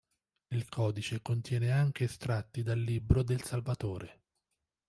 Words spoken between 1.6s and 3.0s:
anche estratti dal